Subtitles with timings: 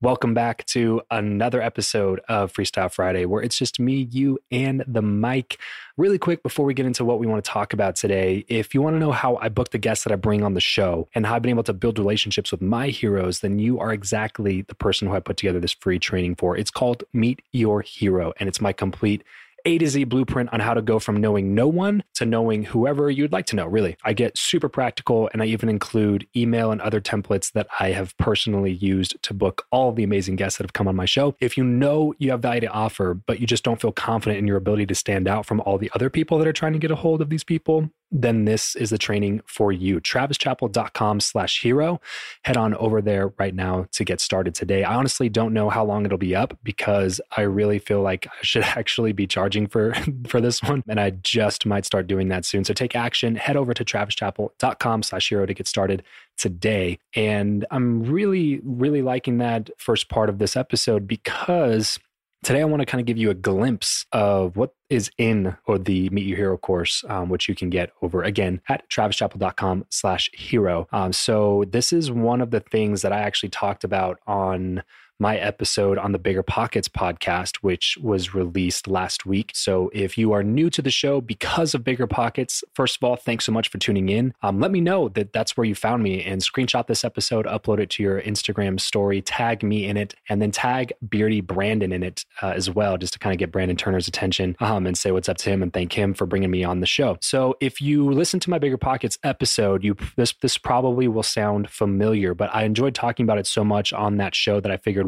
[0.00, 5.02] Welcome back to another episode of Freestyle Friday, where it's just me, you, and the
[5.02, 5.58] mic.
[5.96, 8.80] Really quick before we get into what we want to talk about today, if you
[8.80, 11.26] want to know how I book the guests that I bring on the show and
[11.26, 14.76] how I've been able to build relationships with my heroes, then you are exactly the
[14.76, 16.56] person who I put together this free training for.
[16.56, 19.24] It's called Meet Your Hero, and it's my complete
[19.64, 23.10] a to Z blueprint on how to go from knowing no one to knowing whoever
[23.10, 23.96] you'd like to know, really.
[24.04, 28.16] I get super practical and I even include email and other templates that I have
[28.18, 31.36] personally used to book all the amazing guests that have come on my show.
[31.40, 34.46] If you know you have value to offer, but you just don't feel confident in
[34.46, 36.90] your ability to stand out from all the other people that are trying to get
[36.90, 40.00] a hold of these people, then this is the training for you.
[40.00, 42.00] TravisChappell.com slash hero.
[42.44, 44.84] Head on over there right now to get started today.
[44.84, 48.42] I honestly don't know how long it'll be up because I really feel like I
[48.42, 49.94] should actually be charging for,
[50.26, 50.82] for this one.
[50.88, 52.64] And I just might start doing that soon.
[52.64, 53.36] So take action.
[53.36, 56.02] Head over to TravisChappell.com slash hero to get started
[56.36, 56.98] today.
[57.14, 61.98] And I'm really, really liking that first part of this episode because
[62.44, 65.76] Today, I want to kind of give you a glimpse of what is in or
[65.76, 70.30] the Meet Your Hero course, um, which you can get over again at travischappell.com slash
[70.32, 70.86] hero.
[70.92, 74.84] Um, so this is one of the things that I actually talked about on
[75.18, 79.50] my episode on the Bigger Pockets podcast, which was released last week.
[79.54, 83.16] So if you are new to the show because of Bigger Pockets, first of all,
[83.16, 84.32] thanks so much for tuning in.
[84.42, 87.80] Um, let me know that that's where you found me and screenshot this episode, upload
[87.80, 92.02] it to your Instagram story, tag me in it, and then tag Beardy Brandon in
[92.02, 95.10] it uh, as well, just to kind of get Brandon Turner's attention um, and say
[95.10, 97.18] what's up to him and thank him for bringing me on the show.
[97.20, 101.70] So if you listen to my Bigger Pockets episode, you this this probably will sound
[101.70, 105.07] familiar, but I enjoyed talking about it so much on that show that I figured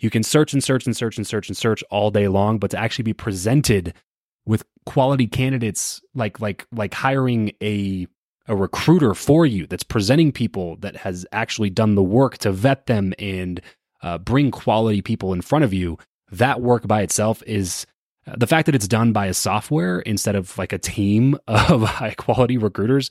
[0.00, 2.72] You can search and search and search and search and search all day long, but
[2.72, 3.94] to actually be presented
[4.46, 8.06] with quality candidates like like like hiring a
[8.48, 12.86] a recruiter for you that's presenting people that has actually done the work to vet
[12.86, 13.60] them and
[14.02, 15.98] uh, bring quality people in front of you
[16.32, 17.86] that work by itself is
[18.26, 21.82] uh, the fact that it's done by a software instead of like a team of
[21.82, 23.10] high quality recruiters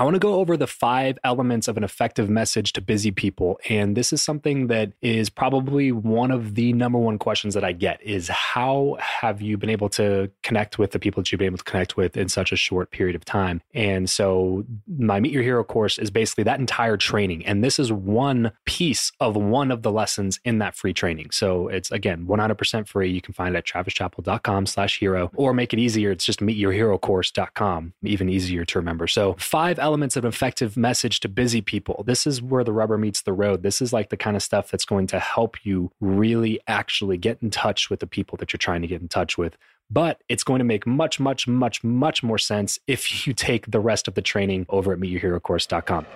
[0.00, 3.58] I want to go over the five elements of an effective message to busy people.
[3.68, 7.72] And this is something that is probably one of the number one questions that I
[7.72, 11.46] get is how have you been able to connect with the people that you've been
[11.46, 13.60] able to connect with in such a short period of time?
[13.74, 17.44] And so my Meet Your Hero course is basically that entire training.
[17.44, 21.32] And this is one piece of one of the lessons in that free training.
[21.32, 23.10] So it's again 100% free.
[23.10, 26.12] You can find it at travischappell.com slash hero or make it easier.
[26.12, 29.08] It's just meetyourherocourse.com, even easier to remember.
[29.08, 32.04] So five elements of effective message to busy people.
[32.06, 33.62] This is where the rubber meets the road.
[33.62, 37.38] This is like the kind of stuff that's going to help you really actually get
[37.42, 39.56] in touch with the people that you're trying to get in touch with.
[39.90, 43.80] But it's going to make much, much, much, much more sense if you take the
[43.80, 46.06] rest of the training over at meetyourherocourse.com.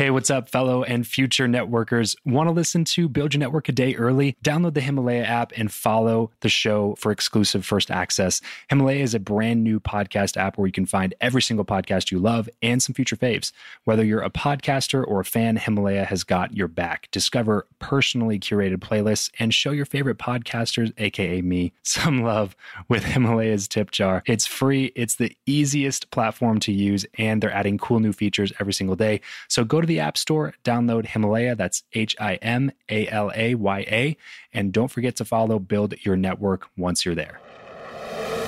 [0.00, 2.16] Hey, what's up, fellow and future networkers?
[2.24, 4.34] Want to listen to Build Your Network a day early?
[4.42, 8.40] Download the Himalaya app and follow the show for exclusive first access.
[8.70, 12.18] Himalaya is a brand new podcast app where you can find every single podcast you
[12.18, 13.52] love and some future faves.
[13.84, 17.10] Whether you're a podcaster or a fan, Himalaya has got your back.
[17.10, 22.56] Discover personally curated playlists and show your favorite podcasters, aka me, some love
[22.88, 24.22] with Himalaya's tip jar.
[24.24, 28.72] It's free, it's the easiest platform to use, and they're adding cool new features every
[28.72, 29.20] single day.
[29.48, 33.56] So go to the App Store, download Himalaya, that's H I M A L A
[33.56, 34.16] Y A,
[34.52, 37.40] and don't forget to follow Build Your Network once you're there.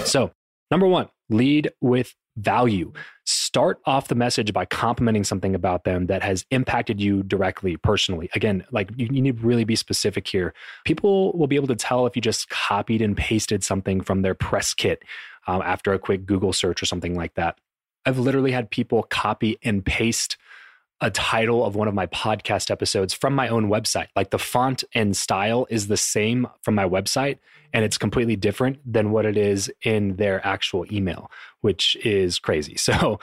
[0.05, 0.33] So,
[0.71, 2.93] number one, lead with value.
[3.25, 8.31] Start off the message by complimenting something about them that has impacted you directly, personally.
[8.35, 10.55] Again, like you, you, need to really be specific here.
[10.85, 14.35] People will be able to tell if you just copied and pasted something from their
[14.35, 15.03] press kit
[15.47, 17.59] um, after a quick Google search or something like that.
[18.07, 20.37] I've literally had people copy and paste
[21.03, 24.07] a title of one of my podcast episodes from my own website.
[24.15, 27.39] Like the font and style is the same from my website
[27.73, 31.31] and it's completely different than what it is in their actual email,
[31.61, 32.77] which is crazy.
[32.93, 33.21] So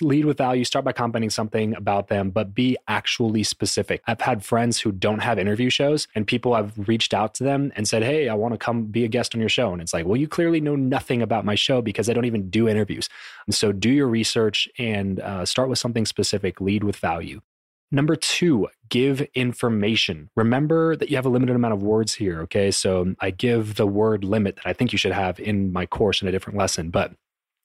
[0.00, 4.02] lead with value, start by commenting something about them, but be actually specific.
[4.06, 7.72] I've had friends who don't have interview shows and people have reached out to them
[7.76, 9.72] and said, Hey, I want to come be a guest on your show.
[9.72, 12.48] And it's like, well, you clearly know nothing about my show because I don't even
[12.48, 13.08] do interviews.
[13.46, 17.40] And so do your research and uh, start with something specific, lead with value.
[17.92, 20.30] Number two, give information.
[20.36, 22.40] Remember that you have a limited amount of words here.
[22.42, 22.70] Okay.
[22.70, 26.22] So I give the word limit that I think you should have in my course
[26.22, 26.90] in a different lesson.
[26.90, 27.12] But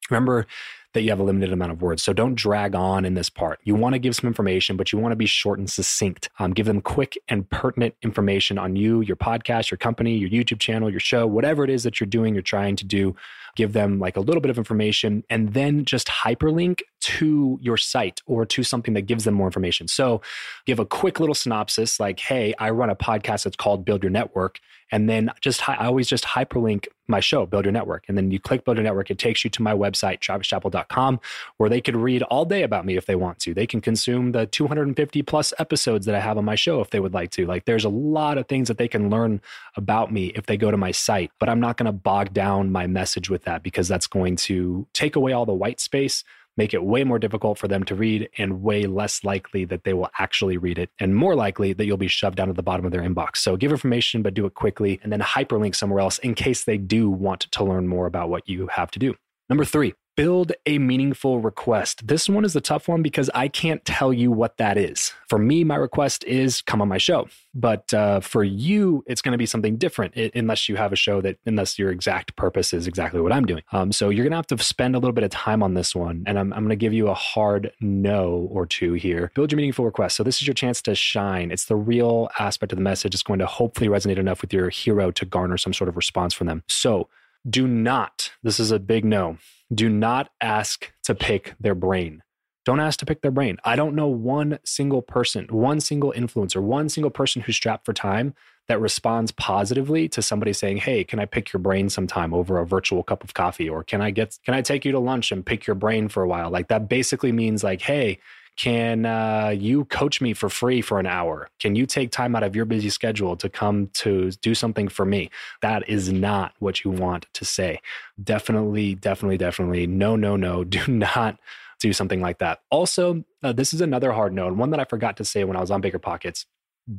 [0.10, 0.48] remember
[0.94, 2.02] that you have a limited amount of words.
[2.02, 3.60] So don't drag on in this part.
[3.64, 6.30] You want to give some information, but you want to be short and succinct.
[6.40, 10.60] Um, give them quick and pertinent information on you, your podcast, your company, your YouTube
[10.60, 13.14] channel, your show, whatever it is that you're doing, you're trying to do
[13.56, 18.24] give them like a little bit of information, and then just hyperlink to your site
[18.26, 19.88] or to something that gives them more information.
[19.88, 20.22] So
[20.66, 24.10] give a quick little synopsis like, hey, I run a podcast that's called Build Your
[24.10, 24.60] Network.
[24.92, 28.06] And then just, I always just hyperlink my show, Build Your Network.
[28.08, 31.20] And then you click Build Your Network, it takes you to my website, travischappell.com,
[31.58, 33.54] where they could read all day about me if they want to.
[33.54, 37.00] They can consume the 250 plus episodes that I have on my show if they
[37.00, 37.46] would like to.
[37.46, 39.42] Like there's a lot of things that they can learn
[39.76, 42.72] about me if they go to my site, but I'm not going to bog down
[42.72, 46.24] my message with that because that's going to take away all the white space,
[46.58, 49.94] make it way more difficult for them to read, and way less likely that they
[49.94, 52.86] will actually read it, and more likely that you'll be shoved down to the bottom
[52.86, 53.38] of their inbox.
[53.38, 56.78] So give information, but do it quickly, and then hyperlink somewhere else in case they
[56.78, 59.16] do want to learn more about what you have to do.
[59.50, 62.08] Number three, build a meaningful request.
[62.08, 65.14] This one is the tough one because I can't tell you what that is.
[65.28, 67.28] For me, my request is come on my show.
[67.54, 70.98] But uh, for you, it's going to be something different it, unless you have a
[70.98, 73.64] show that, unless your exact purpose is exactly what I'm doing.
[73.72, 75.96] Um, so you're going to have to spend a little bit of time on this
[75.96, 76.24] one.
[76.28, 79.32] And I'm, I'm going to give you a hard no or two here.
[79.36, 80.18] Build your meaningful request.
[80.18, 81.52] So this is your chance to shine.
[81.52, 83.14] It's the real aspect of the message.
[83.14, 86.34] It's going to hopefully resonate enough with your hero to garner some sort of response
[86.34, 86.64] from them.
[86.68, 87.08] So
[87.48, 89.38] do not, this is a big no,
[89.74, 92.22] do not ask to pick their brain.
[92.66, 93.58] Don't ask to pick their brain.
[93.64, 97.94] I don't know one single person, one single influencer, one single person who's strapped for
[97.94, 98.34] time
[98.68, 102.66] that responds positively to somebody saying, "Hey, can I pick your brain sometime over a
[102.66, 105.46] virtual cup of coffee or can I get can I take you to lunch and
[105.46, 108.20] pick your brain for a while?" Like that basically means like, "Hey,
[108.58, 111.50] can uh, you coach me for free for an hour?
[111.60, 115.06] Can you take time out of your busy schedule to come to do something for
[115.06, 115.30] me?
[115.62, 117.82] That is not what you want to say.
[118.24, 119.88] Definitely, definitely, definitely.
[119.88, 120.64] No, no, no.
[120.76, 121.38] Do not
[121.80, 122.62] do something like that.
[122.72, 125.62] Also, uh, this is another hard note, one that I forgot to say when I
[125.62, 126.46] was on Bigger Pockets.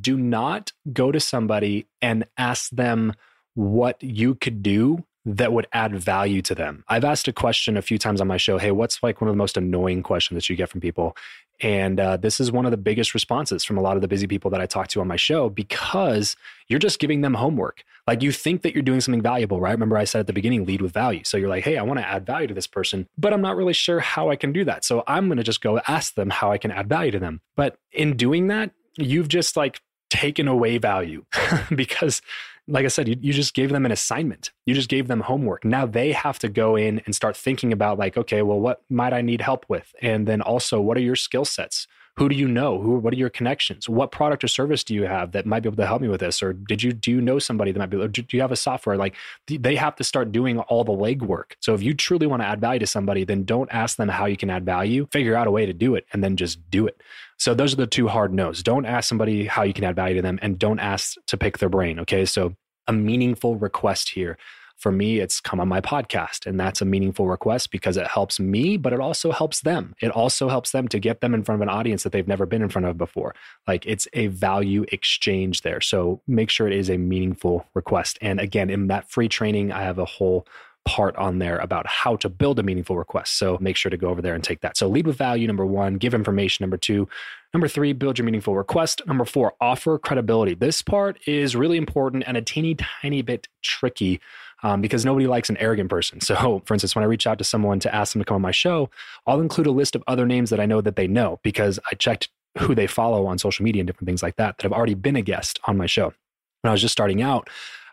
[0.01, 3.13] Do not go to somebody and ask them
[3.53, 6.85] what you could do that would add value to them.
[6.87, 9.33] I've asked a question a few times on my show Hey, what's like one of
[9.33, 11.17] the most annoying questions that you get from people?
[11.59, 14.27] And uh, this is one of the biggest responses from a lot of the busy
[14.27, 16.35] people that I talk to on my show because
[16.67, 17.83] you're just giving them homework.
[18.05, 19.71] Like you think that you're doing something valuable, right?
[19.71, 21.23] Remember, I said at the beginning, lead with value.
[21.25, 23.57] So you're like, hey, I want to add value to this person, but I'm not
[23.57, 24.85] really sure how I can do that.
[24.85, 27.41] So I'm going to just go ask them how I can add value to them.
[27.55, 31.25] But in doing that, you've just like taken away value
[31.75, 32.21] because
[32.67, 34.51] like I said, you, you just gave them an assignment.
[34.65, 35.63] You just gave them homework.
[35.63, 39.13] Now they have to go in and start thinking about, like, okay, well, what might
[39.13, 39.93] I need help with?
[40.01, 41.87] And then also, what are your skill sets?
[42.17, 42.81] Who do you know?
[42.81, 42.97] Who?
[42.97, 43.87] What are your connections?
[43.87, 46.19] What product or service do you have that might be able to help me with
[46.19, 46.41] this?
[46.41, 47.97] Or did you do you know somebody that might be?
[47.97, 48.97] Or do you have a software?
[48.97, 49.15] Like
[49.47, 51.53] they have to start doing all the legwork.
[51.59, 54.25] So if you truly want to add value to somebody, then don't ask them how
[54.25, 55.07] you can add value.
[55.11, 57.01] Figure out a way to do it, and then just do it.
[57.37, 58.63] So those are the two hard no's.
[58.63, 61.59] Don't ask somebody how you can add value to them and don't ask to pick
[61.59, 61.99] their brain.
[61.99, 62.25] Okay.
[62.25, 62.55] So
[62.87, 64.39] a meaningful request here.
[64.77, 66.45] For me, it's come on my podcast.
[66.45, 69.95] And that's a meaningful request because it helps me, but it also helps them.
[69.99, 72.45] It also helps them to get them in front of an audience that they've never
[72.45, 73.33] been in front of before.
[73.67, 75.81] Like it's a value exchange there.
[75.81, 78.19] So make sure it is a meaningful request.
[78.21, 80.47] And again, in that free training, I have a whole
[80.87, 83.37] part on there about how to build a meaningful request.
[83.37, 84.77] So make sure to go over there and take that.
[84.77, 87.09] So lead with value, number one, give information, number two.
[87.53, 89.01] Number three, build your meaningful request.
[89.05, 90.53] Number four, offer credibility.
[90.53, 94.21] This part is really important and a teeny tiny bit tricky
[94.63, 96.19] um, because nobody likes an arrogant person.
[96.27, 98.41] So, for instance, when I reach out to someone to ask them to come on
[98.41, 98.89] my show,
[99.25, 101.95] I'll include a list of other names that I know that they know because I
[101.95, 104.93] checked who they follow on social media and different things like that that have already
[104.93, 106.13] been a guest on my show.
[106.61, 107.49] When I was just starting out,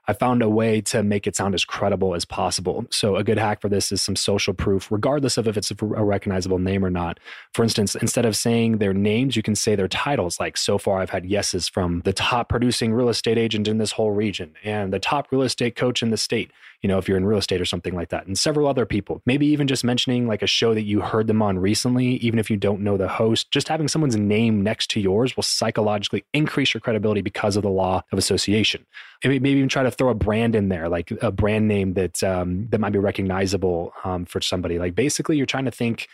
[0.07, 2.85] I found a way to make it sound as credible as possible.
[2.91, 5.75] So, a good hack for this is some social proof, regardless of if it's a
[5.85, 7.19] recognizable name or not.
[7.55, 10.39] For instance, instead of saying their names, you can say their titles.
[10.39, 13.93] Like, so far, I've had yeses from the top producing real estate agent in this
[13.93, 16.51] whole region and the top real estate coach in the state
[16.85, 19.23] you know, if you're in real estate or something like that, and several other people.
[19.25, 22.51] Maybe even just mentioning like a show that you heard them on recently, even if
[22.51, 26.75] you don't know the host, just having someone's name next to yours will psychologically increase
[26.75, 28.85] your credibility because of the law of association.
[29.25, 32.69] Maybe even try to throw a brand in there, like a brand name that um,
[32.69, 34.79] that might be recognizable um, for somebody.
[34.79, 36.09] Like basically, you're trying to think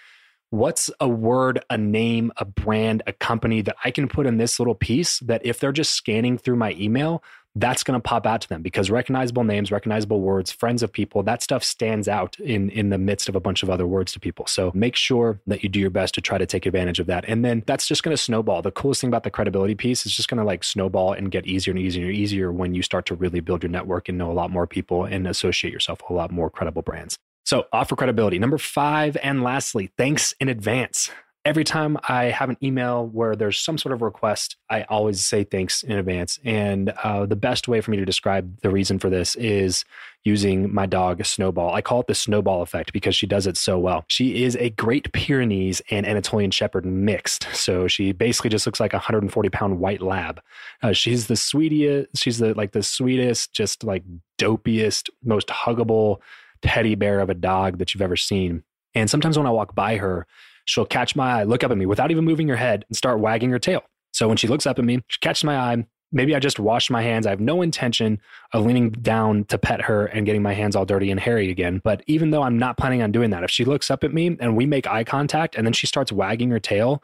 [0.50, 4.59] what's a word, a name, a brand, a company that I can put in this
[4.59, 7.23] little piece that if they're just scanning through my email,
[7.57, 11.23] that's going to pop out to them because recognizable names, recognizable words, friends of people,
[11.25, 14.21] that stuff stands out in in the midst of a bunch of other words to
[14.21, 14.47] people.
[14.47, 17.25] So make sure that you do your best to try to take advantage of that.
[17.26, 18.62] And then that's just going to snowball.
[18.62, 21.47] The coolest thing about the credibility piece is just going to like snowball and get
[21.47, 24.30] easier and easier and easier when you start to really build your network and know
[24.30, 27.19] a lot more people and associate yourself with a lot more credible brands.
[27.45, 28.38] So offer credibility.
[28.38, 31.11] Number 5 and lastly, thanks in advance
[31.44, 35.44] every time I have an email where there's some sort of request, I always say
[35.44, 36.38] thanks in advance.
[36.44, 39.85] And uh, the best way for me to describe the reason for this is
[40.23, 41.73] using my dog, Snowball.
[41.73, 44.04] I call it the snowball effect because she does it so well.
[44.09, 47.47] She is a Great Pyrenees and Anatolian Shepherd mixed.
[47.54, 50.42] So she basically just looks like a 140 pound white lab.
[50.82, 54.04] Uh, she's the sweetest, she's the like the sweetest, just like
[54.38, 56.18] dopiest, most huggable
[56.61, 58.62] teddy bear of a dog that you've ever seen.
[58.94, 60.26] And sometimes when I walk by her,
[60.64, 63.21] she'll catch my eye, look up at me without even moving her head, and start
[63.21, 63.83] wagging her tail.
[64.12, 65.87] So when she looks up at me, she catches my eye.
[66.12, 67.26] Maybe I just wash my hands.
[67.26, 68.21] I have no intention
[68.52, 71.81] of leaning down to pet her and getting my hands all dirty and hairy again.
[71.85, 74.37] But even though I'm not planning on doing that, if she looks up at me
[74.40, 77.00] and we make eye contact and then she starts wagging her tail,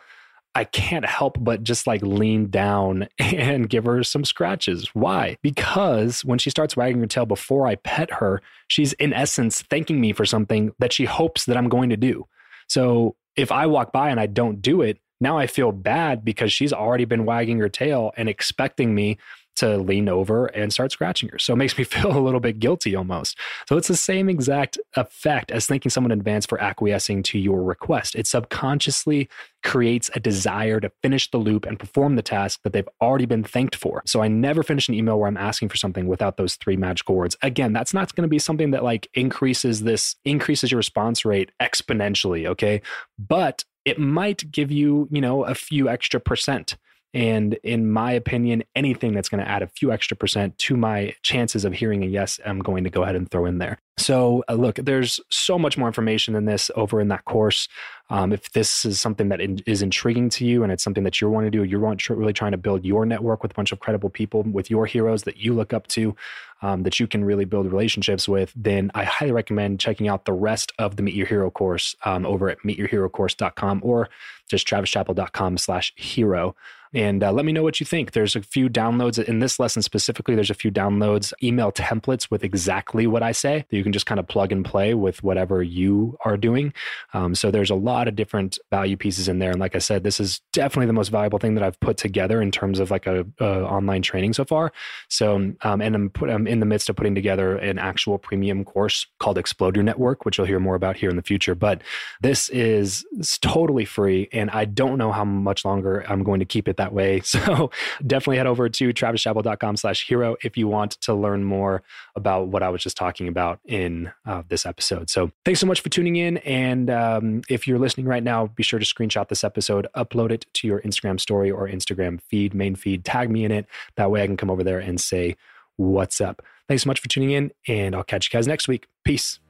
[0.57, 4.89] I can't help but just like lean down and give her some scratches.
[4.95, 5.37] Why?
[5.43, 10.01] Because when she starts wagging her tail before I pet her, she's in essence thanking
[10.01, 12.27] me for something that she hopes that I'm going to do.
[12.69, 16.53] So if I walk by and I don't do it, now I feel bad because
[16.53, 19.19] she's already been wagging her tail and expecting me
[19.57, 21.39] to lean over and start scratching her.
[21.39, 23.39] So it makes me feel a little bit guilty almost.
[23.69, 27.63] So it's the same exact effect as thanking someone in advance for acquiescing to your
[27.63, 28.15] request.
[28.15, 29.29] It subconsciously
[29.65, 33.43] creates a desire to finish the loop and perform the task that they've already been
[33.43, 34.03] thanked for.
[34.07, 37.17] So I never finish an email where I'm asking for something without those three magical
[37.17, 37.37] words.
[37.43, 41.51] Again, that's not going to be something that like increases this increases your response rate
[41.61, 42.81] exponentially, okay?
[43.19, 46.77] But it might give you, you know, a few extra percent
[47.17, 51.15] and in my opinion, anything that's going to add a few extra percent to my
[51.23, 53.79] chances of hearing a yes, I'm going to go ahead and throw in there.
[53.97, 57.69] So, uh, look, there's so much more information than this over in that course.
[58.11, 61.19] Um, if this is something that in, is intriguing to you and it's something that
[61.19, 63.73] you're wanting to do, you're want, really trying to build your network with a bunch
[63.73, 66.15] of credible people, with your heroes that you look up to,
[66.61, 70.35] um, that you can really build relationships with, then I highly recommend checking out the
[70.35, 74.11] rest of the Meet Your Hero course um, over at meetyourherocourse.com or
[74.51, 76.55] just travischappell.com slash hero
[76.97, 78.13] and uh, let me know what you think.
[78.13, 80.35] There's a few downloads in this lesson specifically.
[80.35, 84.07] There's a few downloads, email templates with exactly what I say that you can just
[84.07, 86.73] kind of plug and play with whatever you are doing.
[87.13, 89.51] Um, so there's a lot of different value pieces in there.
[89.51, 92.41] And like I said, this is definitely the most valuable thing that I've put together
[92.41, 94.73] in terms of like a, a online training so far.
[95.11, 98.65] So um, and I'm, put, I'm in the midst of putting together an actual premium
[98.65, 101.55] course called Explode Your Network, which you'll hear more about here in the future.
[101.55, 101.83] But
[102.23, 103.05] this is
[103.43, 106.86] totally free, and I don't know how much longer I'm going to keep it that
[106.87, 107.21] that way.
[107.37, 107.71] So
[108.07, 111.83] definitely head over to travischappell.com slash hero if you want to learn more
[112.15, 115.11] about what I was just talking about in uh, this episode.
[115.11, 116.39] So thanks so much for tuning in.
[116.39, 120.47] And um, if you're listening right now, be sure to screenshot this episode, upload it
[120.55, 123.67] to your Instagram story or Instagram feed, main feed, tag me in it.
[123.97, 125.37] That way I can come over there and say,
[125.77, 126.43] what's up.
[126.69, 128.87] Thanks so much for tuning in, and I'll catch you guys next week.
[129.05, 129.41] Peace.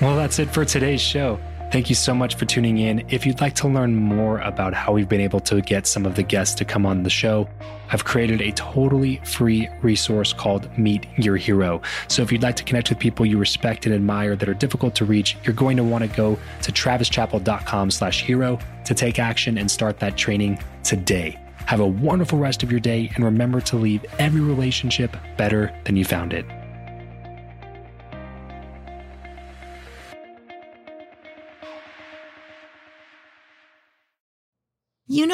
[0.00, 1.38] Well, that's it for today's show.
[1.70, 3.06] Thank you so much for tuning in.
[3.10, 6.16] If you'd like to learn more about how we've been able to get some of
[6.16, 7.48] the guests to come on the show,
[7.92, 11.80] I've created a totally free resource called Meet Your Hero.
[12.08, 14.96] So if you'd like to connect with people you respect and admire that are difficult
[14.96, 19.56] to reach, you're going to want to go to travischappell.com slash hero to take action
[19.56, 21.38] and start that training today.
[21.66, 25.94] Have a wonderful rest of your day and remember to leave every relationship better than
[25.94, 26.46] you found it.